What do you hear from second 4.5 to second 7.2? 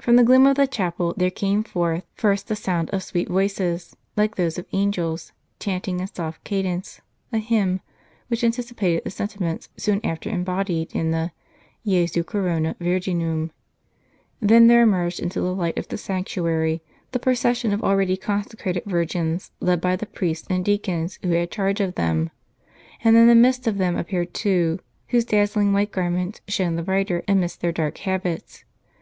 of angels, chanting in soft cadence,